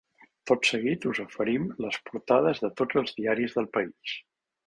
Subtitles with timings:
[0.51, 4.17] Tot seguit us oferim les portades de tots els diaris del país.